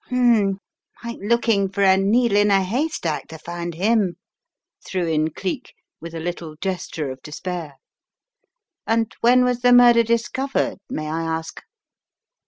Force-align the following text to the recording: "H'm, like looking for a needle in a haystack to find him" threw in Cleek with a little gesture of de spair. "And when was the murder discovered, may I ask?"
"H'm, 0.07 0.57
like 1.03 1.17
looking 1.19 1.69
for 1.69 1.83
a 1.83 1.95
needle 1.95 2.35
in 2.39 2.49
a 2.49 2.63
haystack 2.63 3.27
to 3.27 3.37
find 3.37 3.75
him" 3.75 4.15
threw 4.83 5.05
in 5.05 5.29
Cleek 5.29 5.75
with 5.99 6.15
a 6.15 6.19
little 6.19 6.55
gesture 6.59 7.11
of 7.11 7.21
de 7.21 7.29
spair. 7.29 7.73
"And 8.87 9.15
when 9.21 9.45
was 9.45 9.59
the 9.59 9.71
murder 9.71 10.01
discovered, 10.01 10.79
may 10.89 11.07
I 11.07 11.21
ask?" 11.21 11.61